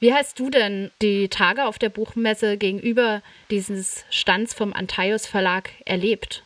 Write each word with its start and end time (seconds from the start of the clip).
Wie 0.00 0.14
hast 0.14 0.38
du 0.38 0.48
denn 0.48 0.92
die 1.02 1.28
Tage 1.28 1.64
auf 1.64 1.78
der 1.78 1.88
Buchmesse 1.88 2.56
gegenüber 2.56 3.20
dieses 3.50 4.06
Stands 4.10 4.54
vom 4.54 4.72
Antaios 4.72 5.26
Verlag 5.26 5.70
erlebt? 5.86 6.44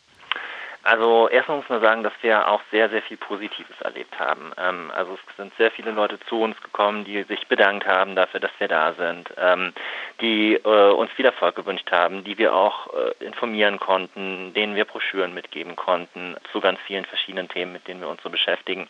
Also 0.85 1.29
erstmal 1.29 1.59
muss 1.59 1.69
man 1.69 1.81
sagen, 1.81 2.03
dass 2.03 2.15
wir 2.23 2.49
auch 2.49 2.61
sehr, 2.73 2.89
sehr 2.89 3.03
viel 3.03 3.17
Positives 3.17 3.81
erlebt 3.81 4.19
haben. 4.19 4.53
Ähm, 4.59 4.91
also 4.93 5.17
es 5.29 5.37
sind 5.37 5.53
sehr 5.57 5.71
viele 5.71 5.93
Leute 5.93 6.19
zu 6.29 6.41
uns 6.41 6.61
gekommen, 6.61 7.05
die 7.05 7.23
sich 7.23 7.47
bedankt 7.47 7.87
haben 7.87 8.17
dafür, 8.17 8.41
dass 8.41 8.51
wir 8.59 8.67
da 8.67 8.93
sind, 8.95 9.33
ähm, 9.37 9.73
die 10.21 10.55
äh, 10.55 10.91
uns 10.91 11.13
viel 11.13 11.27
Erfolg 11.27 11.55
gewünscht 11.55 11.93
haben, 11.93 12.25
die 12.25 12.37
wir 12.37 12.55
auch 12.55 12.89
äh, 12.95 13.25
informieren 13.25 13.79
konnten, 13.79 14.55
denen 14.55 14.75
wir 14.75 14.85
Broschüren 14.85 15.35
mitgeben 15.35 15.77
konnten 15.77 16.37
zu 16.51 16.61
ganz 16.61 16.81
vielen 16.87 17.05
verschiedenen 17.05 17.49
Themen, 17.49 17.73
mit 17.73 17.87
denen 17.87 18.01
wir 18.01 18.09
uns 18.09 18.23
so 18.23 18.31
beschäftigen. 18.31 18.89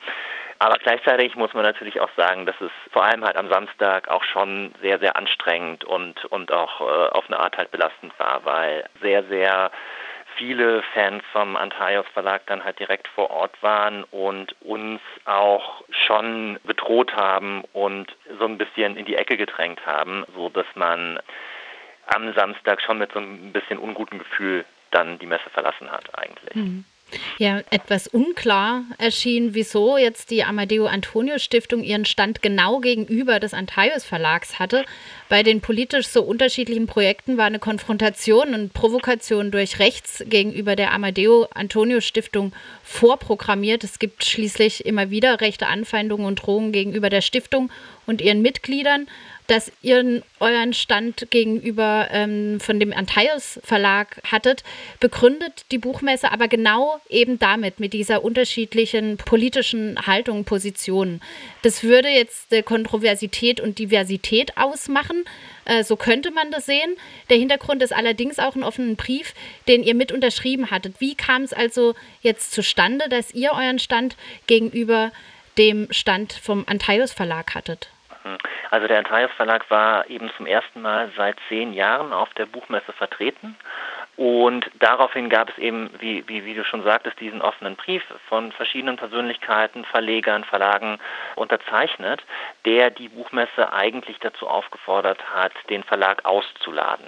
Aber 0.63 0.79
gleichzeitig 0.79 1.35
muss 1.35 1.53
man 1.55 1.65
natürlich 1.65 1.99
auch 1.99 2.11
sagen, 2.17 2.47
dass 2.47 2.55
es 2.61 2.71
vor 2.93 3.03
allem 3.03 3.25
halt 3.25 3.37
am 3.37 3.49
Samstag 3.49 4.07
auch 4.07 4.23
schon 4.23 4.73
sehr, 4.81 5.01
sehr 5.01 5.17
anstrengend 5.17 5.83
und, 5.83 6.25
und 6.27 6.53
auch 6.53 6.81
äh, 6.81 7.09
auf 7.09 7.25
eine 7.27 7.41
Art 7.41 7.57
halt 7.59 7.73
belastend 7.73 8.17
war, 8.21 8.45
weil 8.45 8.89
sehr, 9.01 9.25
sehr 9.25 9.73
viele 10.37 10.85
Fans 10.95 11.25
vom 11.33 11.57
Antaios 11.57 12.07
Verlag 12.13 12.47
dann 12.47 12.63
halt 12.63 12.79
direkt 12.79 13.09
vor 13.09 13.33
Ort 13.33 13.61
waren 13.61 14.05
und 14.05 14.55
uns 14.61 15.01
auch 15.25 15.83
schon 16.07 16.61
bedroht 16.63 17.13
haben 17.17 17.65
und 17.73 18.17
so 18.39 18.45
ein 18.45 18.57
bisschen 18.57 18.97
in 18.97 19.05
die 19.05 19.17
Ecke 19.17 19.37
gedrängt 19.37 19.85
haben, 19.85 20.25
so 20.37 20.49
dass 20.49 20.67
man 20.77 21.19
am 22.07 22.33
Samstag 22.35 22.81
schon 22.83 22.99
mit 22.99 23.11
so 23.11 23.19
ein 23.19 23.53
bisschen 23.53 23.81
unguten 23.81 24.21
Gefühl 24.21 24.65
dann 24.93 25.19
die 25.19 25.27
Messe 25.27 25.51
verlassen 25.51 25.91
hat 25.91 26.17
eigentlich. 26.17 26.55
Mhm 26.55 26.85
ja 27.39 27.61
etwas 27.71 28.09
unklar 28.09 28.85
erschien, 28.99 29.55
wieso 29.55 29.97
jetzt 29.97 30.31
die 30.31 30.45
Amadeo 30.45 30.87
Antonio 30.87 31.39
Stiftung 31.39 31.83
ihren 31.83 32.05
Stand 32.05 32.43
genau 32.43 32.81
gegenüber 32.81 33.41
des 33.41 33.55
Antaios 33.55 34.05
Verlags 34.05 34.59
hatte. 34.59 34.85
Bei 35.29 35.43
den 35.43 35.61
politisch 35.61 36.09
so 36.09 36.23
unterschiedlichen 36.23 36.87
Projekten 36.87 37.37
war 37.37 37.47
eine 37.47 37.59
Konfrontation 37.59 38.55
und 38.55 38.73
Provokation 38.73 39.51
durch 39.51 39.79
rechts 39.79 40.23
gegenüber 40.27 40.77
der 40.77 40.93
Amadeo 40.93 41.49
Antonio 41.55 42.01
Stiftung 42.01 42.53
vorprogrammiert. 42.83 43.85
Es 43.85 43.99
gibt 43.99 44.25
schließlich 44.25 44.85
immer 44.85 45.11
wieder 45.11 45.41
rechte 45.41 45.67
Anfeindungen 45.67 46.27
und 46.27 46.37
Drohungen 46.37 46.73
gegenüber 46.73 47.11
der 47.11 47.21
Stiftung 47.23 47.71
und 48.07 48.21
ihren 48.21 48.43
Mitgliedern 48.43 49.07
dass 49.47 49.73
ihr 49.83 50.23
euren 50.41 50.73
Stand 50.73 51.27
gegenüber 51.31 52.09
ähm, 52.11 52.61
von 52.61 52.81
dem 52.81 52.93
Antaios 52.93 53.61
Verlag 53.63 54.21
hattet, 54.25 54.63
begründet 55.01 55.65
die 55.71 55.79
Buchmesse 55.79 56.33
aber 56.33 56.49
genau 56.49 57.01
eben 57.09 57.39
damit, 57.39 57.81
mit 57.81 57.93
dieser 57.93 58.25
unterschiedlichen 58.25 59.17
politischen 59.17 59.99
Haltung, 60.07 60.45
Positionen. 60.45 61.21
Das 61.63 61.83
würde 61.83 62.09
jetzt 62.09 62.53
äh, 62.53 62.63
Kontroversität 62.63 63.61
und 63.61 63.79
Diversität 63.79 64.57
ausmachen. 64.57 65.25
Äh, 65.65 65.85
so 65.85 65.97
könnte 65.97 66.31
man 66.31 66.51
das 66.51 66.67
sehen. 66.67 66.97
Der 67.29 67.37
Hintergrund 67.37 67.83
ist 67.83 67.93
allerdings 67.93 68.39
auch 68.39 68.57
ein 68.57 68.65
offener 68.65 68.95
Brief, 68.95 69.35
den 69.69 69.83
ihr 69.83 69.95
mit 69.95 70.13
unterschrieben 70.13 70.71
hattet. 70.71 71.01
Wie 71.01 71.15
kam 71.15 71.43
es 71.43 71.53
also 71.53 71.95
jetzt 72.23 72.53
zustande, 72.53 73.09
dass 73.09 73.35
ihr 73.35 73.53
euren 73.53 73.79
Stand 73.79 74.17
gegenüber 74.47 75.13
dem 75.59 75.89
Stand 75.91 76.33
vom 76.33 76.65
Antaios 76.67 77.13
Verlag 77.13 77.55
hattet? 77.55 77.92
Also 78.71 78.87
der 78.87 78.99
Antaios 78.99 79.31
Verlag 79.33 79.71
war 79.71 80.09
eben 80.09 80.31
zum 80.37 80.47
ersten 80.47 80.83
Mal 80.83 81.11
seit 81.17 81.37
zehn 81.49 81.73
Jahren 81.73 82.13
auf 82.13 82.33
der 82.35 82.47
Buchmesse 82.47 82.93
vertreten. 82.93 83.57
Und 84.17 84.71
daraufhin 84.79 85.31
gab 85.31 85.49
es 85.49 85.59
eben, 85.59 85.91
wie, 85.99 86.27
wie, 86.29 86.45
wie 86.45 86.55
du 86.55 86.65
schon 86.65 86.83
sagtest, 86.83 87.19
diesen 87.19 87.41
offenen 87.41 87.77
Brief 87.77 88.03
von 88.29 88.53
verschiedenen 88.53 88.97
Persönlichkeiten, 88.97 89.87
Verlegern, 89.87 90.45
Verlagen 90.45 90.99
unterzeichnet, 91.35 92.23
der 92.67 92.91
die 92.91 93.09
Buchmesse 93.09 93.73
eigentlich 93.73 94.19
dazu 94.21 94.49
aufgefordert 94.49 95.19
hat, 95.35 95.53
den 95.71 95.83
Verlag 95.83 96.27
auszuladen. 96.27 97.07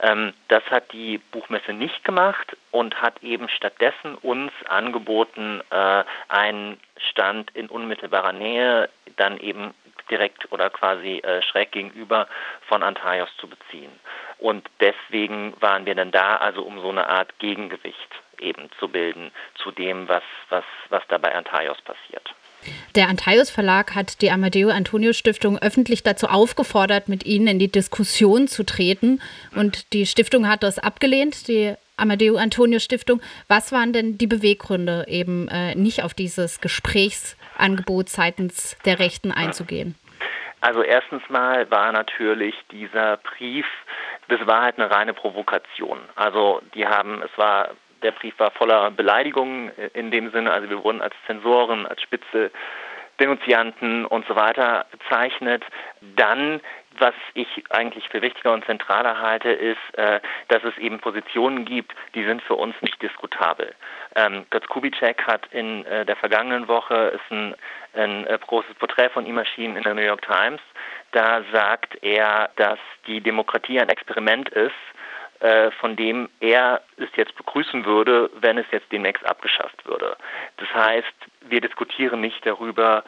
Ähm, 0.00 0.32
das 0.48 0.64
hat 0.70 0.92
die 0.92 1.18
Buchmesse 1.18 1.72
nicht 1.72 2.02
gemacht 2.02 2.56
und 2.72 3.00
hat 3.00 3.22
eben 3.22 3.48
stattdessen 3.48 4.16
uns 4.16 4.52
angeboten, 4.68 5.62
äh, 5.70 6.04
einen 6.28 6.80
Stand 7.10 7.52
in 7.52 7.68
unmittelbarer 7.68 8.32
Nähe 8.32 8.88
dann 9.16 9.38
eben 9.38 9.72
direkt 10.10 10.50
oder 10.52 10.70
quasi 10.70 11.18
äh, 11.18 11.42
schräg 11.42 11.72
gegenüber 11.72 12.28
von 12.68 12.82
Antaios 12.82 13.28
zu 13.38 13.48
beziehen. 13.48 13.92
Und 14.38 14.68
deswegen 14.80 15.54
waren 15.60 15.86
wir 15.86 15.94
dann 15.94 16.10
da, 16.10 16.36
also 16.36 16.62
um 16.62 16.80
so 16.80 16.88
eine 16.88 17.08
Art 17.08 17.38
Gegengewicht 17.38 18.10
eben 18.38 18.70
zu 18.78 18.88
bilden 18.88 19.30
zu 19.62 19.70
dem, 19.70 20.08
was, 20.08 20.22
was, 20.48 20.64
was 20.88 21.02
da 21.08 21.18
bei 21.18 21.34
Antaios 21.34 21.80
passiert. 21.82 22.34
Der 22.94 23.08
Antaios 23.08 23.50
Verlag 23.50 23.94
hat 23.94 24.20
die 24.20 24.30
Amadeo 24.30 24.68
Antonio 24.68 25.12
Stiftung 25.12 25.58
öffentlich 25.58 26.02
dazu 26.02 26.26
aufgefordert, 26.26 27.08
mit 27.08 27.24
ihnen 27.24 27.46
in 27.46 27.58
die 27.58 27.72
Diskussion 27.72 28.48
zu 28.48 28.64
treten. 28.64 29.22
Und 29.54 29.92
die 29.92 30.06
Stiftung 30.06 30.48
hat 30.48 30.62
das 30.62 30.78
abgelehnt, 30.78 31.48
die 31.48 31.74
Amadeo 32.00 32.36
Antonio 32.36 32.78
Stiftung. 32.78 33.20
Was 33.48 33.72
waren 33.72 33.92
denn 33.92 34.18
die 34.18 34.26
Beweggründe, 34.26 35.04
eben 35.08 35.48
äh, 35.48 35.74
nicht 35.74 36.02
auf 36.02 36.14
dieses 36.14 36.60
Gesprächsangebot 36.60 38.08
seitens 38.08 38.76
der 38.84 38.98
Rechten 38.98 39.30
einzugehen? 39.32 39.94
Also 40.60 40.82
erstens 40.82 41.22
mal 41.28 41.70
war 41.70 41.92
natürlich 41.92 42.54
dieser 42.70 43.16
Brief, 43.18 43.66
das 44.28 44.46
war 44.46 44.62
halt 44.62 44.78
eine 44.78 44.90
reine 44.90 45.14
Provokation. 45.14 45.98
Also 46.16 46.60
die 46.74 46.86
haben, 46.86 47.22
es 47.22 47.38
war, 47.38 47.70
der 48.02 48.12
Brief 48.12 48.38
war 48.38 48.50
voller 48.50 48.90
Beleidigungen 48.90 49.70
in 49.94 50.10
dem 50.10 50.30
Sinne, 50.32 50.52
also 50.52 50.68
wir 50.68 50.84
wurden 50.84 51.00
als 51.00 51.14
Zensoren, 51.26 51.86
als 51.86 52.02
Spitze 52.02 52.50
Denunzianten 53.20 54.06
und 54.06 54.26
so 54.26 54.34
weiter 54.34 54.86
bezeichnet. 54.90 55.62
Dann 56.16 56.60
was 56.98 57.14
ich 57.34 57.48
eigentlich 57.70 58.08
für 58.08 58.22
wichtiger 58.22 58.52
und 58.52 58.64
zentraler 58.64 59.20
halte, 59.20 59.50
ist, 59.50 59.78
äh, 59.94 60.20
dass 60.48 60.62
es 60.64 60.76
eben 60.78 60.98
Positionen 61.00 61.64
gibt, 61.64 61.94
die 62.14 62.24
sind 62.24 62.42
für 62.42 62.54
uns 62.54 62.74
nicht 62.82 63.00
diskutabel. 63.00 63.74
Ähm, 64.16 64.44
Götz 64.50 64.66
Kubitschek 64.66 65.26
hat 65.26 65.46
in 65.52 65.86
äh, 65.86 66.04
der 66.04 66.16
vergangenen 66.16 66.68
Woche 66.68 66.94
ist 67.14 67.30
ein, 67.30 67.54
ein 67.94 68.26
äh, 68.26 68.38
großes 68.44 68.74
Porträt 68.74 69.10
von 69.10 69.26
ihm 69.26 69.38
erschienen 69.38 69.76
in 69.76 69.82
der 69.84 69.94
New 69.94 70.02
York 70.02 70.22
Times. 70.22 70.60
Da 71.12 71.42
sagt 71.52 72.02
er, 72.02 72.50
dass 72.56 72.78
die 73.06 73.20
Demokratie 73.20 73.80
ein 73.80 73.88
Experiment 73.88 74.48
ist, 74.50 74.74
äh, 75.40 75.70
von 75.72 75.96
dem 75.96 76.28
er 76.40 76.82
es 76.98 77.08
jetzt 77.16 77.34
begrüßen 77.36 77.84
würde, 77.86 78.30
wenn 78.40 78.58
es 78.58 78.66
jetzt 78.72 78.92
demnächst 78.92 79.24
abgeschafft 79.24 79.86
würde. 79.86 80.16
Das 80.58 80.68
heißt, 80.74 81.14
wir 81.48 81.60
diskutieren 81.60 82.20
nicht 82.20 82.44
darüber, 82.44 83.04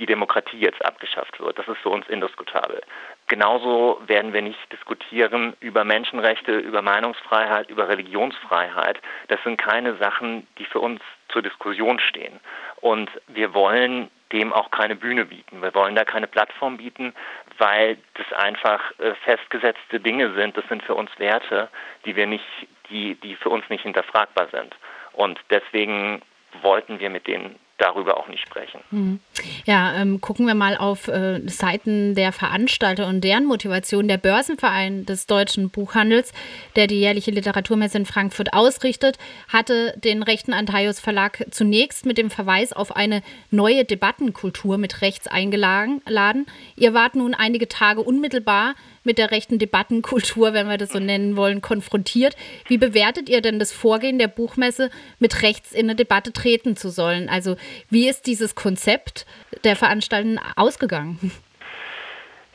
die 0.00 0.06
Demokratie 0.06 0.58
jetzt 0.58 0.84
abgeschafft 0.84 1.38
wird. 1.38 1.58
Das 1.58 1.68
ist 1.68 1.78
für 1.78 1.90
uns 1.90 2.08
indiskutabel. 2.08 2.80
Genauso 3.28 4.00
werden 4.06 4.32
wir 4.32 4.42
nicht 4.42 4.58
diskutieren 4.72 5.54
über 5.60 5.84
Menschenrechte, 5.84 6.56
über 6.58 6.82
Meinungsfreiheit, 6.82 7.70
über 7.70 7.88
Religionsfreiheit. 7.88 9.00
Das 9.28 9.40
sind 9.44 9.58
keine 9.58 9.96
Sachen, 9.96 10.46
die 10.58 10.64
für 10.64 10.80
uns 10.80 11.00
zur 11.28 11.42
Diskussion 11.42 12.00
stehen. 12.00 12.40
Und 12.80 13.10
wir 13.28 13.54
wollen 13.54 14.10
dem 14.32 14.52
auch 14.52 14.70
keine 14.70 14.96
Bühne 14.96 15.26
bieten. 15.26 15.60
Wir 15.60 15.74
wollen 15.74 15.94
da 15.94 16.04
keine 16.04 16.26
Plattform 16.26 16.78
bieten, 16.78 17.14
weil 17.58 17.98
das 18.14 18.32
einfach 18.32 18.80
äh, 18.98 19.14
festgesetzte 19.24 20.00
Dinge 20.00 20.32
sind. 20.34 20.56
Das 20.56 20.66
sind 20.68 20.82
für 20.82 20.94
uns 20.94 21.10
Werte, 21.18 21.68
die 22.04 22.16
wir 22.16 22.26
nicht, 22.26 22.44
die, 22.88 23.16
die 23.16 23.36
für 23.36 23.50
uns 23.50 23.68
nicht 23.68 23.82
hinterfragbar 23.82 24.48
sind. 24.50 24.74
Und 25.12 25.38
deswegen 25.50 26.22
wollten 26.62 27.00
wir 27.00 27.10
mit 27.10 27.26
denen 27.26 27.58
darüber 27.80 28.18
auch 28.18 28.28
nicht 28.28 28.46
sprechen. 28.46 28.80
Hm. 28.90 29.20
Ja, 29.64 29.94
ähm, 29.94 30.20
gucken 30.20 30.46
wir 30.46 30.54
mal 30.54 30.76
auf 30.76 31.08
äh, 31.08 31.40
Seiten 31.48 32.14
der 32.14 32.32
Veranstalter 32.32 33.08
und 33.08 33.22
deren 33.22 33.46
Motivation. 33.46 34.08
Der 34.08 34.18
Börsenverein 34.18 35.06
des 35.06 35.26
deutschen 35.26 35.70
Buchhandels, 35.70 36.32
der 36.76 36.86
die 36.86 37.00
jährliche 37.00 37.30
Literaturmesse 37.30 37.98
in 37.98 38.06
Frankfurt 38.06 38.52
ausrichtet, 38.52 39.18
hatte 39.48 39.94
den 39.98 40.22
rechten 40.22 40.52
Antaios 40.52 41.00
Verlag 41.00 41.46
zunächst 41.50 42.06
mit 42.06 42.18
dem 42.18 42.30
Verweis 42.30 42.72
auf 42.72 42.94
eine 42.94 43.22
neue 43.50 43.84
Debattenkultur 43.84 44.78
mit 44.78 45.02
rechts 45.02 45.26
eingeladen. 45.26 46.46
Ihr 46.76 46.94
wart 46.94 47.14
nun 47.14 47.34
einige 47.34 47.68
Tage 47.68 48.02
unmittelbar 48.02 48.74
mit 49.04 49.18
der 49.18 49.30
rechten 49.30 49.58
Debattenkultur, 49.58 50.52
wenn 50.52 50.68
wir 50.68 50.78
das 50.78 50.90
so 50.90 50.98
nennen 50.98 51.36
wollen, 51.36 51.60
konfrontiert. 51.60 52.36
Wie 52.66 52.78
bewertet 52.78 53.28
ihr 53.28 53.40
denn 53.40 53.58
das 53.58 53.72
Vorgehen 53.72 54.18
der 54.18 54.28
Buchmesse, 54.28 54.90
mit 55.18 55.42
rechts 55.42 55.72
in 55.72 55.86
eine 55.86 55.96
Debatte 55.96 56.32
treten 56.32 56.76
zu 56.76 56.90
sollen? 56.90 57.28
Also 57.28 57.56
wie 57.88 58.08
ist 58.08 58.26
dieses 58.26 58.54
Konzept 58.54 59.26
der 59.64 59.76
Veranstaltungen 59.76 60.40
ausgegangen? 60.56 61.32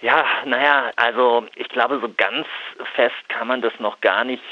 Ja, 0.06 0.24
naja, 0.46 0.92
also 0.98 1.48
ich 1.56 1.68
glaube, 1.68 2.00
so 2.00 2.08
ganz 2.16 2.46
fest 2.94 3.16
kann 3.28 3.48
man 3.48 3.64
das 3.64 3.74
noch 3.80 4.02
gar 4.02 4.24
nicht, 4.24 4.44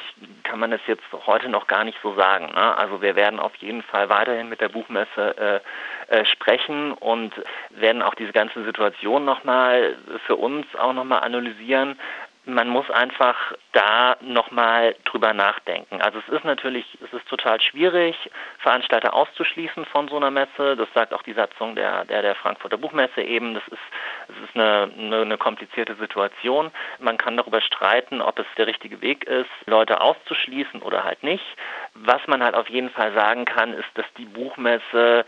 kann 0.42 0.60
man 0.60 0.72
das 0.72 0.82
jetzt 0.88 1.04
heute 1.28 1.48
noch 1.48 1.68
gar 1.68 1.84
nicht 1.84 2.00
so 2.02 2.16
sagen. 2.16 2.48
Ne? 2.48 2.76
Also 2.76 3.04
wir 3.04 3.16
werden 3.16 3.40
auf 3.40 3.56
jeden 3.58 3.84
Fall 3.84 4.10
weiterhin 4.10 4.50
mit 4.50 4.62
der 4.62 4.70
Buchmesse 4.70 5.62
äh, 6.10 6.16
äh, 6.22 6.26
sprechen 6.26 6.94
und 6.94 7.36
werden 7.70 8.02
auch 8.02 8.16
diese 8.16 8.32
ganze 8.32 8.64
Situation 8.64 9.26
nochmal 9.26 9.96
für 10.26 10.38
uns 10.38 10.66
auch 10.76 10.94
nochmal 10.94 11.20
analysieren. 11.20 12.00
Man 12.45 12.68
muss 12.68 12.90
einfach 12.90 13.36
da 13.72 14.18
nochmal 14.22 14.95
drüber 15.06 15.34
nachdenken. 15.34 16.01
Also 16.01 16.19
es 16.19 16.28
ist 16.34 16.44
natürlich, 16.44 16.86
es 17.04 17.13
ist 17.13 17.28
total 17.28 17.62
schwierig, 17.62 18.16
Veranstalter 18.60 19.13
auszuschließen 19.13 19.86
von 19.86 20.10
so 20.10 20.18
einer 20.18 20.31
Messe. 20.31 20.75
Das 20.75 20.88
sagt 20.94 21.13
auch 21.13 21.24
die 21.24 21.34
Satzung 21.34 21.75
der, 21.75 22.06
der, 22.06 22.22
der 22.22 22.36
Frankfurter 22.36 22.78
Buchmesse 22.78 23.22
eben. 23.22 23.54
Das 23.54 23.63
ist, 23.69 23.81
das 24.28 24.38
ist 24.38 24.56
eine, 24.56 24.92
eine, 24.98 25.22
eine 25.22 25.38
komplizierte 25.38 25.95
Situation. 25.95 26.72
Man 27.00 27.18
kann 27.18 27.38
darüber 27.38 27.62
streiten, 27.62 28.22
ob 28.22 28.38
es 28.40 28.45
der 28.57 28.68
richtige 28.68 29.01
Weg 29.01 29.24
ist, 29.24 29.50
Leute 29.66 30.01
auszuschließen 30.01 30.81
oder 30.81 31.04
halt 31.04 31.24
nicht. 31.24 31.45
Was 31.94 32.25
man 32.28 32.44
halt 32.44 32.56
auf 32.56 32.69
jeden 32.69 32.90
Fall 32.90 33.13
sagen 33.13 33.45
kann, 33.45 33.74
ist, 33.74 33.90
dass 33.95 34.06
die 34.18 34.25
Buchmesse 34.25 35.25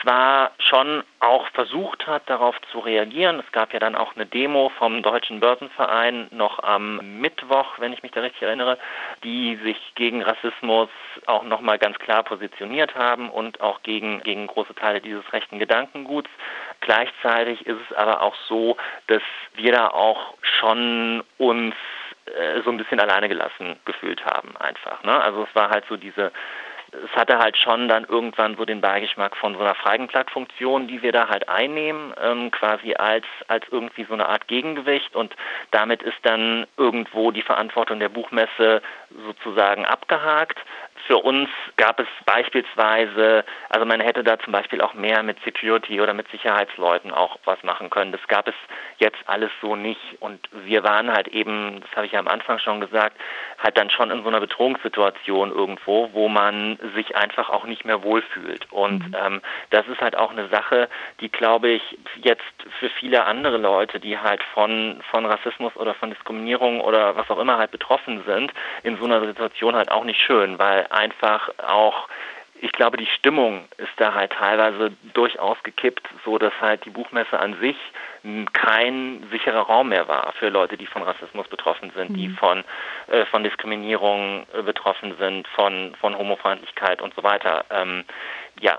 zwar 0.00 0.52
schon 0.58 1.02
auch 1.20 1.48
versucht 1.48 2.06
hat, 2.06 2.28
darauf 2.28 2.56
zu 2.72 2.78
reagieren. 2.78 3.40
Es 3.44 3.52
gab 3.52 3.72
ja 3.72 3.78
dann 3.78 3.94
auch 3.94 4.14
eine 4.14 4.26
Demo 4.26 4.70
vom 4.78 5.02
Deutschen 5.02 5.40
Börsenverein 5.40 6.28
noch 6.30 6.62
am 6.62 7.20
Mittwoch, 7.20 7.78
wenn 7.78 7.92
ich 7.92 8.02
mich 8.02 8.12
da 8.12 8.20
richtig 8.20 8.42
erinnere, 8.42 8.78
die 9.24 9.56
sich 9.56 9.76
gegen 9.94 10.22
Rassismus 10.22 10.88
auch 11.26 11.42
nochmal 11.42 11.78
ganz 11.78 11.98
klar 11.98 12.22
positioniert 12.22 12.94
haben 12.94 13.30
und 13.30 13.60
auch 13.60 13.82
gegen, 13.82 14.22
gegen 14.22 14.46
große 14.46 14.74
Teile 14.74 15.00
dieses 15.00 15.30
rechten 15.32 15.58
Gedankenguts. 15.58 16.30
Gleichzeitig 16.80 17.66
ist 17.66 17.78
es 17.90 17.96
aber 17.96 18.22
auch 18.22 18.34
so, 18.48 18.76
dass 19.08 19.22
wir 19.54 19.72
da 19.72 19.88
auch 19.88 20.34
schon 20.42 21.22
uns 21.38 21.74
äh, 22.26 22.62
so 22.62 22.70
ein 22.70 22.76
bisschen 22.76 23.00
alleine 23.00 23.28
gelassen 23.28 23.76
gefühlt 23.84 24.24
haben 24.24 24.56
einfach. 24.56 25.02
Ne? 25.02 25.20
Also 25.20 25.42
es 25.42 25.54
war 25.54 25.70
halt 25.70 25.84
so 25.88 25.96
diese 25.96 26.32
es 26.92 27.16
hatte 27.16 27.38
halt 27.38 27.56
schon 27.56 27.88
dann 27.88 28.04
irgendwann 28.04 28.56
so 28.56 28.64
den 28.64 28.80
Beigeschmack 28.80 29.36
von 29.36 29.54
so 29.54 29.60
einer 29.60 29.74
Feigenblattfunktion, 29.74 30.88
die 30.88 31.02
wir 31.02 31.12
da 31.12 31.28
halt 31.28 31.48
einnehmen, 31.48 32.12
ähm, 32.22 32.50
quasi 32.50 32.94
als, 32.94 33.24
als 33.48 33.64
irgendwie 33.70 34.04
so 34.04 34.14
eine 34.14 34.28
Art 34.28 34.48
Gegengewicht 34.48 35.14
und 35.14 35.34
damit 35.70 36.02
ist 36.02 36.18
dann 36.22 36.66
irgendwo 36.76 37.30
die 37.30 37.42
Verantwortung 37.42 38.00
der 38.00 38.08
Buchmesse 38.08 38.82
sozusagen 39.26 39.84
abgehakt. 39.84 40.58
Für 41.06 41.18
uns 41.18 41.48
gab 41.76 42.00
es 42.00 42.06
beispielsweise, 42.24 43.44
also 43.68 43.86
man 43.86 44.00
hätte 44.00 44.22
da 44.22 44.38
zum 44.38 44.52
Beispiel 44.52 44.80
auch 44.80 44.94
mehr 44.94 45.22
mit 45.22 45.38
Security 45.44 46.00
oder 46.00 46.14
mit 46.14 46.28
Sicherheitsleuten 46.30 47.10
auch 47.12 47.38
was 47.44 47.62
machen 47.62 47.90
können. 47.90 48.12
Das 48.12 48.26
gab 48.28 48.48
es 48.48 48.54
jetzt 48.98 49.18
alles 49.26 49.50
so 49.60 49.76
nicht. 49.76 50.00
Und 50.20 50.40
wir 50.52 50.84
waren 50.84 51.12
halt 51.12 51.28
eben, 51.28 51.80
das 51.80 51.90
habe 51.96 52.06
ich 52.06 52.12
ja 52.12 52.20
am 52.20 52.28
Anfang 52.28 52.58
schon 52.58 52.80
gesagt, 52.80 53.16
halt 53.58 53.76
dann 53.76 53.90
schon 53.90 54.10
in 54.10 54.22
so 54.22 54.28
einer 54.28 54.40
Bedrohungssituation 54.40 55.52
irgendwo, 55.52 56.10
wo 56.12 56.28
man 56.28 56.78
sich 56.94 57.16
einfach 57.16 57.50
auch 57.50 57.64
nicht 57.64 57.84
mehr 57.84 58.02
wohlfühlt. 58.02 58.70
Und 58.72 59.08
mhm. 59.08 59.16
ähm, 59.18 59.40
das 59.70 59.86
ist 59.88 60.00
halt 60.00 60.16
auch 60.16 60.30
eine 60.30 60.48
Sache, 60.48 60.88
die, 61.20 61.30
glaube 61.30 61.68
ich, 61.68 61.98
jetzt 62.16 62.42
für 62.78 62.88
viele 62.88 63.24
andere 63.24 63.58
Leute, 63.58 64.00
die 64.00 64.18
halt 64.18 64.42
von, 64.54 65.02
von 65.10 65.26
Rassismus 65.26 65.76
oder 65.76 65.94
von 65.94 66.10
Diskriminierung 66.10 66.80
oder 66.80 67.16
was 67.16 67.30
auch 67.30 67.38
immer 67.38 67.58
halt 67.58 67.70
betroffen 67.70 68.22
sind, 68.26 68.52
in 68.82 68.96
so 68.96 69.04
einer 69.04 69.24
Situation 69.26 69.74
halt 69.74 69.90
auch 69.90 70.04
nicht 70.04 70.20
schön, 70.20 70.58
weil 70.58 70.86
einfach 70.90 71.50
auch 71.58 72.08
ich 72.62 72.72
glaube, 72.72 72.98
die 72.98 73.06
Stimmung 73.06 73.64
ist 73.78 73.92
da 73.96 74.14
halt 74.14 74.32
teilweise 74.32 74.92
durchaus 75.14 75.56
gekippt, 75.62 76.06
so 76.24 76.36
dass 76.36 76.52
halt 76.60 76.84
die 76.84 76.90
Buchmesse 76.90 77.38
an 77.38 77.58
sich 77.58 77.76
kein 78.52 79.26
sicherer 79.30 79.62
Raum 79.62 79.88
mehr 79.88 80.08
war 80.08 80.32
für 80.38 80.50
Leute, 80.50 80.76
die 80.76 80.86
von 80.86 81.02
Rassismus 81.02 81.48
betroffen 81.48 81.90
sind, 81.96 82.10
mhm. 82.10 82.14
die 82.14 82.28
von, 82.28 82.64
äh, 83.08 83.24
von 83.26 83.44
Diskriminierung 83.44 84.46
äh, 84.52 84.62
betroffen 84.62 85.14
sind, 85.18 85.48
von, 85.48 85.94
von 86.00 86.16
Homofeindlichkeit 86.16 87.00
und 87.00 87.14
so 87.14 87.22
weiter. 87.22 87.64
Ähm, 87.70 88.04
ja. 88.60 88.78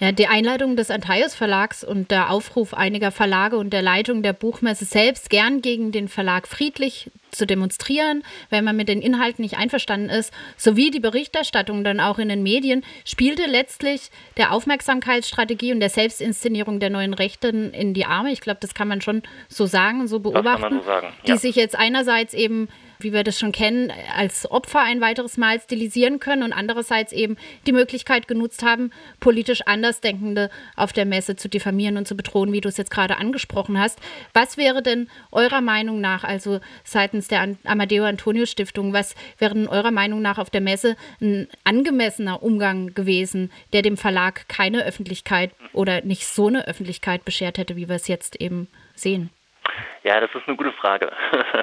Ja, 0.00 0.12
die 0.12 0.28
Einladung 0.28 0.76
des 0.76 0.90
Antaios 0.90 1.34
Verlags 1.34 1.82
und 1.82 2.10
der 2.10 2.30
Aufruf 2.30 2.72
einiger 2.72 3.10
Verlage 3.10 3.56
und 3.56 3.70
der 3.70 3.82
Leitung 3.82 4.22
der 4.22 4.32
Buchmesse 4.32 4.84
selbst, 4.84 5.28
gern 5.28 5.60
gegen 5.60 5.90
den 5.90 6.08
Verlag 6.08 6.46
friedlich 6.46 7.10
zu 7.30 7.46
demonstrieren, 7.46 8.22
wenn 8.48 8.64
man 8.64 8.76
mit 8.76 8.88
den 8.88 9.02
Inhalten 9.02 9.42
nicht 9.42 9.58
einverstanden 9.58 10.08
ist, 10.08 10.32
sowie 10.56 10.90
die 10.90 11.00
Berichterstattung 11.00 11.84
dann 11.84 12.00
auch 12.00 12.18
in 12.18 12.28
den 12.28 12.42
Medien, 12.42 12.84
spielte 13.04 13.46
letztlich 13.46 14.10
der 14.36 14.52
Aufmerksamkeitsstrategie 14.52 15.72
und 15.72 15.80
der 15.80 15.90
Selbstinszenierung 15.90 16.80
der 16.80 16.90
neuen 16.90 17.12
Rechten 17.12 17.72
in 17.72 17.92
die 17.92 18.06
Arme. 18.06 18.30
Ich 18.30 18.40
glaube, 18.40 18.60
das 18.60 18.74
kann 18.74 18.88
man 18.88 19.00
schon 19.00 19.22
so 19.48 19.66
sagen, 19.66 20.06
so 20.06 20.20
beobachten, 20.20 20.80
so 20.80 20.86
sagen. 20.86 21.08
Ja. 21.24 21.34
die 21.34 21.40
sich 21.40 21.56
jetzt 21.56 21.76
einerseits 21.76 22.34
eben 22.34 22.68
wie 23.00 23.12
wir 23.12 23.24
das 23.24 23.38
schon 23.38 23.52
kennen, 23.52 23.92
als 24.16 24.50
Opfer 24.50 24.80
ein 24.80 25.00
weiteres 25.00 25.36
Mal 25.36 25.60
stilisieren 25.60 26.20
können 26.20 26.42
und 26.42 26.52
andererseits 26.52 27.12
eben 27.12 27.36
die 27.66 27.72
Möglichkeit 27.72 28.28
genutzt 28.28 28.62
haben, 28.62 28.90
politisch 29.20 29.62
Andersdenkende 29.66 30.50
auf 30.76 30.92
der 30.92 31.06
Messe 31.06 31.36
zu 31.36 31.48
diffamieren 31.48 31.96
und 31.96 32.08
zu 32.08 32.16
bedrohen, 32.16 32.52
wie 32.52 32.60
du 32.60 32.68
es 32.68 32.76
jetzt 32.76 32.90
gerade 32.90 33.16
angesprochen 33.16 33.78
hast. 33.78 33.98
Was 34.32 34.56
wäre 34.56 34.82
denn 34.82 35.08
eurer 35.32 35.60
Meinung 35.60 36.00
nach, 36.00 36.24
also 36.24 36.60
seitens 36.84 37.28
der 37.28 37.56
Amadeo 37.64 38.04
Antonio 38.04 38.46
Stiftung, 38.46 38.92
was 38.92 39.14
wäre 39.38 39.54
denn 39.54 39.68
eurer 39.68 39.90
Meinung 39.90 40.22
nach 40.22 40.38
auf 40.38 40.50
der 40.50 40.60
Messe 40.60 40.96
ein 41.20 41.48
angemessener 41.64 42.42
Umgang 42.42 42.94
gewesen, 42.94 43.50
der 43.72 43.82
dem 43.82 43.96
Verlag 43.96 44.48
keine 44.48 44.84
Öffentlichkeit 44.84 45.52
oder 45.72 46.02
nicht 46.02 46.26
so 46.26 46.48
eine 46.48 46.66
Öffentlichkeit 46.66 47.24
beschert 47.24 47.58
hätte, 47.58 47.76
wie 47.76 47.88
wir 47.88 47.96
es 47.96 48.08
jetzt 48.08 48.36
eben 48.36 48.68
sehen? 48.94 49.30
Ja, 50.02 50.20
das 50.20 50.34
ist 50.34 50.46
eine 50.46 50.56
gute 50.56 50.72
Frage. 50.72 51.12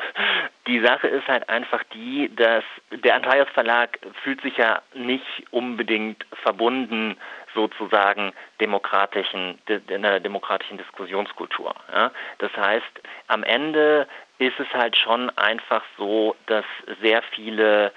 Die 0.67 0.79
Sache 0.79 1.07
ist 1.07 1.27
halt 1.27 1.47
einfach 1.47 1.83
die, 1.93 2.33
dass 2.35 2.63
der 2.91 3.15
Antaios 3.15 3.47
Verlag 3.53 3.99
fühlt 4.23 4.41
sich 4.41 4.57
ja 4.57 4.81
nicht 4.95 5.43
unbedingt 5.51 6.25
verbunden 6.41 7.17
sozusagen 7.53 8.33
demokratischen, 8.59 9.59
einer 9.89 10.19
demokratischen 10.19 10.79
Diskussionskultur. 10.79 11.75
Ja? 11.93 12.11
Das 12.39 12.51
heißt, 12.57 13.01
am 13.27 13.43
Ende 13.43 14.07
ist 14.39 14.59
es 14.59 14.67
halt 14.73 14.97
schon 14.97 15.29
einfach 15.37 15.83
so, 15.97 16.35
dass 16.47 16.65
sehr 17.01 17.21
viele 17.21 17.91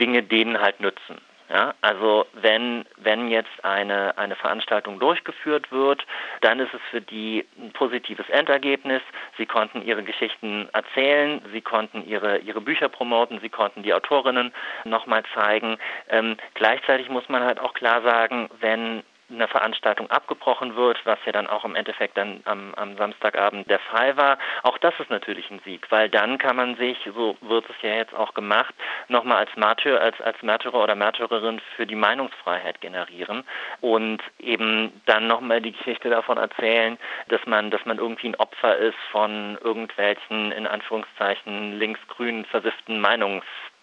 Dinge 0.00 0.22
denen 0.22 0.60
halt 0.60 0.80
nützen. 0.80 1.20
Ja, 1.54 1.72
also 1.82 2.26
wenn, 2.32 2.84
wenn 2.96 3.28
jetzt 3.28 3.64
eine, 3.64 4.18
eine 4.18 4.34
Veranstaltung 4.34 4.98
durchgeführt 4.98 5.70
wird, 5.70 6.04
dann 6.40 6.58
ist 6.58 6.74
es 6.74 6.80
für 6.90 7.00
die 7.00 7.46
ein 7.56 7.70
positives 7.72 8.28
Endergebnis. 8.28 9.02
Sie 9.38 9.46
konnten 9.46 9.80
ihre 9.80 10.02
Geschichten 10.02 10.68
erzählen, 10.72 11.40
sie 11.52 11.60
konnten 11.60 12.04
ihre, 12.08 12.38
ihre 12.38 12.60
Bücher 12.60 12.88
promoten, 12.88 13.38
sie 13.38 13.50
konnten 13.50 13.84
die 13.84 13.94
Autorinnen 13.94 14.52
nochmal 14.84 15.22
zeigen. 15.32 15.78
Ähm, 16.08 16.36
gleichzeitig 16.54 17.08
muss 17.08 17.28
man 17.28 17.44
halt 17.44 17.60
auch 17.60 17.74
klar 17.74 18.02
sagen, 18.02 18.50
wenn 18.58 19.04
eine 19.30 19.48
Veranstaltung 19.48 20.10
abgebrochen 20.10 20.76
wird, 20.76 21.04
was 21.04 21.18
ja 21.24 21.32
dann 21.32 21.46
auch 21.46 21.64
im 21.64 21.74
Endeffekt 21.74 22.16
dann 22.16 22.40
am, 22.44 22.74
am 22.74 22.96
Samstagabend 22.96 23.68
der 23.70 23.78
Fall 23.78 24.16
war. 24.16 24.38
Auch 24.62 24.78
das 24.78 24.94
ist 24.98 25.10
natürlich 25.10 25.50
ein 25.50 25.60
Sieg, 25.64 25.90
weil 25.90 26.08
dann 26.08 26.38
kann 26.38 26.56
man 26.56 26.76
sich, 26.76 26.98
so 27.14 27.36
wird 27.40 27.64
es 27.68 27.76
ja 27.82 27.94
jetzt 27.94 28.14
auch 28.14 28.34
gemacht, 28.34 28.74
nochmal 29.08 29.38
als 29.38 29.56
Märtyrer, 29.56 30.00
als, 30.00 30.20
als 30.20 30.42
Märtyrer 30.42 30.82
oder 30.82 30.94
Märtyrerin 30.94 31.60
für 31.76 31.86
die 31.86 31.94
Meinungsfreiheit 31.94 32.80
generieren 32.80 33.44
und 33.80 34.22
eben 34.38 35.00
dann 35.06 35.26
nochmal 35.26 35.60
die 35.60 35.72
Geschichte 35.72 36.10
davon 36.10 36.38
erzählen, 36.38 36.98
dass 37.28 37.44
man, 37.46 37.70
dass 37.70 37.84
man 37.84 37.98
irgendwie 37.98 38.28
ein 38.28 38.36
Opfer 38.36 38.76
ist 38.76 38.98
von 39.10 39.58
irgendwelchen, 39.62 40.52
in 40.52 40.66
Anführungszeichen, 40.66 41.78
linksgrün 41.78 42.44
versifften 42.44 43.00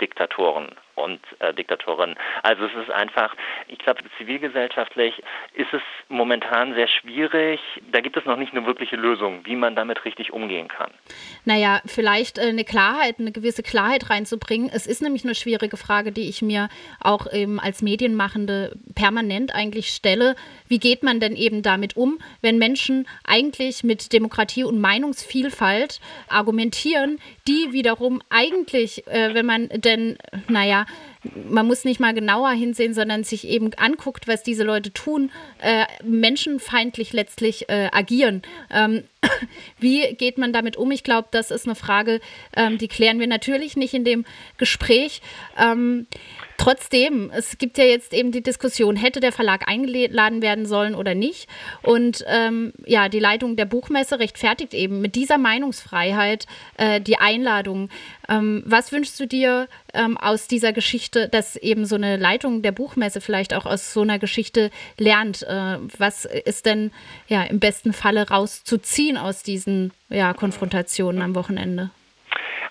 Meinungsdiktatoren 0.01 0.69
und 0.95 1.19
äh, 1.39 1.53
Diktatorinnen. 1.53 2.15
Also 2.43 2.65
es 2.65 2.73
ist 2.83 2.91
einfach, 2.91 3.35
ich 3.67 3.79
glaube, 3.79 4.01
zivilgesellschaftlich 4.17 5.21
ist 5.53 5.73
es 5.73 5.81
momentan 6.09 6.73
sehr 6.75 6.87
schwierig. 6.87 7.59
Da 7.91 8.01
gibt 8.01 8.17
es 8.17 8.25
noch 8.25 8.37
nicht 8.37 8.53
eine 8.53 8.65
wirkliche 8.65 8.95
Lösung, 8.95 9.45
wie 9.45 9.55
man 9.55 9.75
damit 9.75 10.03
richtig 10.05 10.31
umgehen 10.31 10.67
kann. 10.67 10.91
Naja, 11.45 11.81
vielleicht 11.85 12.37
äh, 12.37 12.49
eine 12.49 12.63
Klarheit, 12.63 13.15
eine 13.19 13.31
gewisse 13.31 13.63
Klarheit 13.63 14.09
reinzubringen. 14.09 14.69
Es 14.73 14.85
ist 14.85 15.01
nämlich 15.01 15.23
eine 15.23 15.35
schwierige 15.35 15.77
Frage, 15.77 16.11
die 16.11 16.29
ich 16.29 16.41
mir 16.41 16.69
auch 16.99 17.31
eben 17.31 17.59
als 17.59 17.81
Medienmachende 17.81 18.73
permanent 18.95 19.55
eigentlich 19.55 19.87
stelle. 19.87 20.35
Wie 20.67 20.79
geht 20.79 21.03
man 21.03 21.19
denn 21.19 21.35
eben 21.35 21.61
damit 21.61 21.97
um, 21.97 22.19
wenn 22.41 22.57
Menschen 22.57 23.07
eigentlich 23.25 23.83
mit 23.83 24.13
Demokratie 24.13 24.63
und 24.63 24.79
Meinungsvielfalt 24.79 25.99
argumentieren, 26.29 27.19
die 27.47 27.71
wiederum 27.71 28.21
eigentlich, 28.29 29.07
äh, 29.07 29.33
wenn 29.33 29.45
man 29.45 29.69
denn, 29.91 30.17
naja, 30.47 30.85
man 31.49 31.67
muss 31.67 31.85
nicht 31.85 31.99
mal 31.99 32.13
genauer 32.13 32.51
hinsehen, 32.51 32.93
sondern 32.93 33.23
sich 33.23 33.47
eben 33.47 33.73
anguckt, 33.75 34.27
was 34.27 34.43
diese 34.43 34.63
Leute 34.63 34.91
tun, 34.91 35.31
äh, 35.59 35.85
menschenfeindlich 36.03 37.13
letztlich 37.13 37.69
äh, 37.69 37.89
agieren. 37.91 38.41
Ähm, 38.71 39.03
wie 39.79 40.15
geht 40.15 40.37
man 40.37 40.53
damit 40.53 40.77
um? 40.77 40.89
Ich 40.91 41.03
glaube, 41.03 41.27
das 41.31 41.51
ist 41.51 41.67
eine 41.67 41.75
Frage, 41.75 42.21
ähm, 42.55 42.77
die 42.77 42.87
klären 42.87 43.19
wir 43.19 43.27
natürlich 43.27 43.77
nicht 43.77 43.93
in 43.93 44.03
dem 44.03 44.25
Gespräch. 44.57 45.21
Ähm, 45.57 46.07
Trotzdem, 46.61 47.31
es 47.33 47.57
gibt 47.57 47.79
ja 47.79 47.85
jetzt 47.85 48.13
eben 48.13 48.31
die 48.31 48.43
Diskussion, 48.43 48.95
hätte 48.95 49.19
der 49.19 49.31
Verlag 49.31 49.67
eingeladen 49.67 50.43
werden 50.43 50.67
sollen 50.67 50.93
oder 50.93 51.15
nicht. 51.15 51.49
Und 51.81 52.23
ähm, 52.27 52.71
ja, 52.85 53.09
die 53.09 53.17
Leitung 53.17 53.55
der 53.55 53.65
Buchmesse 53.65 54.19
rechtfertigt 54.19 54.75
eben 54.75 55.01
mit 55.01 55.15
dieser 55.15 55.39
Meinungsfreiheit 55.39 56.45
äh, 56.77 57.01
die 57.01 57.17
Einladung. 57.17 57.89
Ähm, 58.29 58.61
was 58.67 58.91
wünschst 58.91 59.19
du 59.19 59.25
dir 59.25 59.69
ähm, 59.95 60.19
aus 60.19 60.47
dieser 60.47 60.71
Geschichte, 60.71 61.29
dass 61.29 61.55
eben 61.55 61.87
so 61.87 61.95
eine 61.95 62.17
Leitung 62.17 62.61
der 62.61 62.73
Buchmesse 62.73 63.21
vielleicht 63.21 63.55
auch 63.55 63.65
aus 63.65 63.91
so 63.91 64.01
einer 64.01 64.19
Geschichte 64.19 64.69
lernt? 64.99 65.41
Äh, 65.41 65.79
was 65.97 66.25
ist 66.25 66.67
denn 66.67 66.91
ja 67.27 67.41
im 67.41 67.59
besten 67.59 67.91
Falle 67.91 68.29
rauszuziehen 68.29 69.17
aus 69.17 69.41
diesen 69.41 69.93
ja, 70.09 70.35
Konfrontationen 70.35 71.23
am 71.23 71.33
Wochenende? 71.33 71.89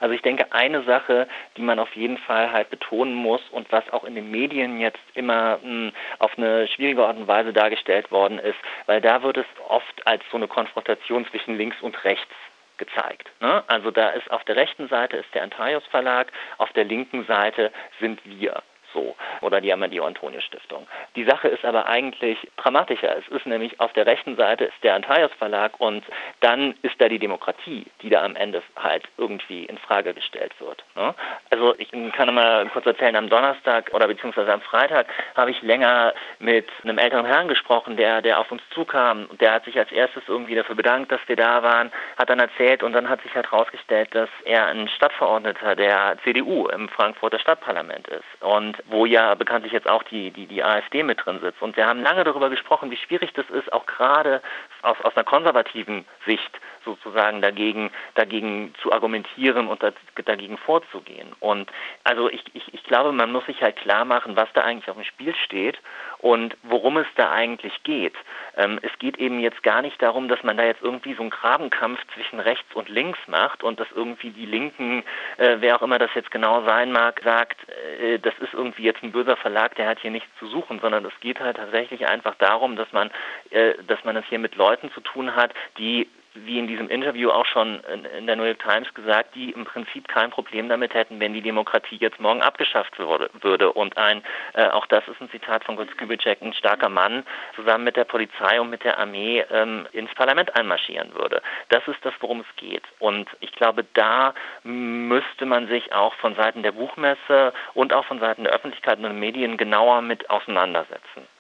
Also 0.01 0.15
ich 0.15 0.23
denke, 0.23 0.51
eine 0.51 0.83
Sache, 0.83 1.29
die 1.57 1.63
man 1.63 1.79
auf 1.79 1.95
jeden 1.95 2.19
Fall 2.19 2.51
halt 2.53 2.71
betonen 2.71 3.15
muss 3.15 3.43
und 3.51 3.71
was 3.71 3.89
auch 3.93 4.05
in 4.05 4.15
den 4.15 4.31
Medien 4.31 4.81
jetzt 4.81 4.99
immer 5.15 5.59
mh, 5.59 5.63
hm, 5.63 5.93
auf 6.19 6.37
eine 6.37 6.67
schwierige 6.69 7.07
Art 7.07 7.17
und 7.17 7.29
Weise 7.29 7.53
dargestellt 7.53 8.11
worden 8.11 8.39
ist, 8.39 8.59
weil 8.87 9.01
da 9.01 9.23
wird 9.23 9.37
es 9.37 9.47
oft 9.69 10.07
als 10.07 10.23
so 10.31 10.37
eine 10.37 10.49
Konfrontation 10.49 11.27
zwischen 11.27 11.57
links 11.57 11.81
und 11.81 12.03
rechts 12.05 12.35
gezeigt. 12.79 13.31
Ne? 13.41 13.63
Also 13.69 13.91
da 13.91 14.09
ist 14.11 14.31
auf 14.31 14.43
der 14.45 14.57
rechten 14.57 14.89
Seite 14.89 15.19
ist 15.19 15.33
der 15.35 15.43
Antaios 15.43 15.85
Verlag, 15.91 16.33
auf 16.59 16.73
der 16.73 16.85
linken 16.85 17.25
Seite 17.27 17.71
sind 18.01 18.21
wir 18.25 18.63
so 18.93 19.17
oder 19.41 19.61
die 19.61 19.73
Amadeo 19.73 20.05
Antonio 20.05 20.41
Stiftung. 20.41 20.87
Die 21.17 21.25
Sache 21.25 21.49
ist 21.49 21.65
aber 21.65 21.87
eigentlich 21.87 22.39
dramatischer. 22.57 23.17
Es 23.17 23.29
ist 23.29 23.47
nämlich 23.47 23.81
auf 23.81 23.93
der 23.93 24.07
rechten 24.07 24.37
Seite 24.37 24.65
ist 24.65 24.83
der 24.83 24.95
Antaios 24.95 25.33
Verlag 25.39 25.73
und 25.79 26.05
dann 26.41 26.75
ist 26.83 26.95
da 26.99 27.09
die 27.09 27.19
Demokratie, 27.19 27.87
die 28.03 28.11
da 28.11 28.23
am 28.25 28.37
Ende 28.37 28.63
halt 28.77 29.05
irgendwie 29.17 29.65
in 29.65 29.79
Frage 29.79 30.15
gestellt 30.15 30.53
wird. 30.59 30.85
Ne? 30.97 31.15
Also 31.51 31.75
ich 31.79 31.91
kann 32.13 32.35
mal 32.35 32.69
kurz 32.69 32.87
erzählen, 32.87 33.17
am 33.17 33.29
Donnerstag 33.29 33.91
oder 33.93 34.07
beziehungsweise 34.07 34.53
am 34.53 34.61
Freitag 34.61 35.07
habe 35.37 35.51
ich 35.51 35.63
länger 35.63 36.15
mit 36.39 36.69
einem 36.83 36.99
älteren 36.99 37.27
Herrn 37.27 37.49
gesprochen, 37.49 37.97
der, 37.97 38.23
der 38.23 38.39
auf 38.39 38.51
uns 38.51 38.63
zukam. 38.71 39.29
Der 39.41 39.55
hat 39.55 39.65
sich 39.65 39.79
als 39.79 39.91
erstes 39.93 40.23
irgendwie 40.27 40.55
dafür 40.55 40.75
bedankt, 40.75 41.13
dass 41.13 41.21
wir 41.27 41.37
da 41.37 41.63
waren, 41.63 41.91
hat 42.19 42.31
dann 42.31 42.41
erzählt 42.41 42.83
und 42.83 42.93
dann 42.93 43.09
hat 43.09 43.23
sich 43.23 43.35
halt 43.35 43.51
herausgestellt, 43.51 44.15
dass 44.15 44.29
er 44.45 44.67
ein 44.67 44.89
Stadtverordneter 44.89 45.77
der 45.77 46.17
CDU 46.25 46.69
im 46.69 46.89
Frankfurter 46.89 47.39
Stadtparlament 47.39 48.09
ist. 48.09 48.25
Und 48.41 48.77
wo 48.89 49.07
ja 49.07 49.35
bekanntlich 49.35 49.73
jetzt 49.73 49.89
auch 49.89 50.03
die, 50.05 50.31
die, 50.31 50.47
die 50.47 50.63
AfD 50.63 51.03
mit 51.03 51.25
drin 51.25 51.41
sitzt. 51.41 51.63
Und 51.63 51.77
wir 51.77 51.87
haben 51.87 52.03
lange 52.03 52.25
darüber 52.25 52.51
gesprochen, 52.51 52.91
wie 52.91 52.97
schwierig 52.97 53.33
das 53.35 53.49
ist, 53.51 53.73
auch 53.73 53.87
gerade 53.87 54.43
aus, 54.83 54.97
aus 55.03 55.17
einer 55.17 55.25
konservativen 55.25 56.05
Sicht 56.27 56.61
sozusagen 56.91 57.41
dagegen, 57.41 57.91
dagegen 58.15 58.75
zu 58.83 58.93
argumentieren 58.93 59.69
und 59.69 59.83
dagegen 60.25 60.59
vorzugehen. 60.59 61.33
Und 61.41 61.71
also 62.05 62.29
ich, 62.31 62.43
ich, 62.55 62.75
ich 62.75 62.83
glaube, 62.85 63.13
man 63.13 63.33
muss 63.33 63.47
sich 63.47 63.63
halt 63.63 63.77
klar 63.77 64.05
machen, 64.05 64.37
was 64.37 64.49
da 64.55 64.63
eigentlich 64.63 64.89
auf 64.89 64.97
dem 64.97 65.05
Spiel 65.05 65.35
steht 65.45 65.79
und 66.19 66.57
worum 66.63 66.99
es 66.99 67.07
da 67.17 67.31
eigentlich 67.31 67.83
geht. 67.83 68.15
Ähm, 68.57 68.79
es 68.83 68.91
geht 68.99 69.19
eben 69.19 69.41
jetzt 69.41 69.63
gar 69.63 69.83
nicht 69.83 70.01
darum, 70.03 70.29
dass 70.29 70.43
man 70.43 70.57
da 70.57 70.65
jetzt 70.65 70.83
irgendwie 70.83 71.15
so 71.15 71.23
einen 71.23 71.31
Grabenkampf 71.31 72.01
zwischen 72.15 72.41
rechts 72.41 72.75
und 72.75 72.89
links 72.89 73.19
macht 73.27 73.63
und 73.63 73.81
dass 73.81 73.89
irgendwie 73.95 74.31
die 74.31 74.47
Linken, 74.47 75.03
äh, 75.39 75.57
wer 75.61 75.77
auch 75.77 75.83
immer 75.83 75.99
das 75.99 76.11
jetzt 76.15 76.31
genau 76.31 76.65
sein 76.67 76.93
mag, 76.93 77.21
sagt, 77.25 77.59
äh, 78.01 78.19
das 78.19 78.35
ist 78.41 78.53
irgendwie 78.53 78.85
jetzt 78.85 79.03
ein 79.03 79.13
böser 79.13 79.37
Verlag, 79.37 79.75
der 79.77 79.89
hat 79.89 80.01
hier 80.01 80.11
nichts 80.11 80.29
zu 80.39 80.47
suchen, 80.47 80.81
sondern 80.81 81.05
es 81.05 81.21
geht 81.21 81.41
halt 81.41 81.57
tatsächlich 81.57 82.07
einfach 82.07 82.35
darum, 82.37 82.77
dass 82.77 82.93
man, 82.93 83.11
äh, 83.51 83.75
dass 83.87 84.03
man 84.05 84.17
es 84.17 84.25
hier 84.27 84.39
mit 84.39 84.57
Leuten 84.57 84.91
zu 84.93 85.01
tun 85.01 85.35
hat, 85.35 85.55
die 85.79 86.09
wie 86.35 86.59
in 86.59 86.67
diesem 86.67 86.89
Interview 86.89 87.31
auch 87.31 87.47
schon 87.47 87.81
in 88.17 88.27
der 88.27 88.37
New 88.37 88.45
York 88.45 88.61
Times 88.61 88.93
gesagt, 88.95 89.35
die 89.35 89.51
im 89.51 89.65
Prinzip 89.65 90.07
kein 90.09 90.31
Problem 90.31 90.69
damit 90.69 90.95
hätten, 90.95 91.19
wenn 91.21 91.33
die 91.33 91.43
Demokratie 91.43 91.97
jetzt 91.97 92.21
morgen 92.21 92.43
abgeschafft 92.43 92.99
würde. 92.99 93.73
Und 93.73 93.97
ein, 93.97 94.23
äh, 94.55 94.69
auch 94.69 94.87
das 94.87 95.07
ist 95.09 95.21
ein 95.21 95.31
Zitat 95.31 95.65
von 95.65 95.77
Götz 95.77 95.97
Kubitschek, 95.97 96.41
ein 96.41 96.53
starker 96.53 96.89
Mann 96.89 97.25
zusammen 97.57 97.85
mit 97.85 97.97
der 97.97 98.05
Polizei 98.05 98.61
und 98.61 98.71
mit 98.71 98.85
der 98.85 98.99
Armee 98.99 99.45
ähm, 99.51 99.87
ins 99.93 100.15
Parlament 100.15 100.55
einmarschieren 100.57 101.15
würde. 101.15 101.43
Das 101.69 101.87
ist 101.89 102.05
das, 102.05 102.15
worum 102.21 102.41
es 102.41 102.57
geht. 102.57 102.85
Und 102.99 103.29
ich 103.41 103.53
glaube, 103.53 103.85
da 103.95 104.35
müsste 104.63 105.47
man 105.47 105.67
sich 105.69 105.93
auch 105.93 106.15
von 106.15 106.35
Seiten 106.37 106.63
der 106.63 106.73
Buchmesse 106.73 107.53
und 107.75 107.93
auch 107.93 108.05
von 108.05 108.21
Seiten 108.21 108.45
der 108.45 108.53
Öffentlichkeit 108.53 108.99
und 108.99 109.05
der 109.05 109.13
Medien 109.13 109.57
genauer 109.57 110.01
mit 110.03 110.31
auseinandersetzen. 110.31 111.27